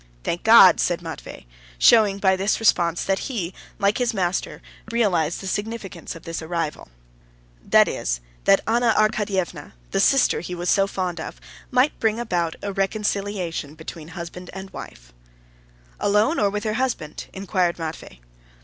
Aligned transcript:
"Thank 0.23 0.41
God!" 0.43 0.79
said 0.79 1.03
Matvey, 1.03 1.45
showing 1.77 2.17
by 2.17 2.35
this 2.35 2.59
response 2.59 3.03
that 3.03 3.19
he, 3.29 3.53
like 3.77 3.99
his 3.99 4.15
master, 4.15 4.63
realized 4.91 5.41
the 5.41 5.45
significance 5.47 6.15
of 6.15 6.23
this 6.23 6.41
arrival—that 6.41 7.87
is, 7.87 8.19
that 8.45 8.61
Anna 8.67 8.95
Arkadyevna, 8.97 9.73
the 9.91 9.99
sister 9.99 10.39
he 10.39 10.55
was 10.55 10.71
so 10.71 10.87
fond 10.87 11.19
of, 11.19 11.39
might 11.69 11.99
bring 11.99 12.19
about 12.19 12.55
a 12.63 12.73
reconciliation 12.73 13.75
between 13.75 14.07
husband 14.17 14.49
and 14.53 14.71
wife. 14.71 15.13
"Alone, 15.99 16.39
or 16.39 16.49
with 16.49 16.63
her 16.63 16.73
husband?" 16.81 17.27
inquired 17.31 17.77
Matvey. 17.77 18.21